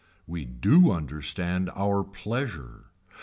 We 0.25 0.45
do 0.45 0.91
understand 0.91 1.69
our 1.75 2.03
pleasure. 2.03 2.85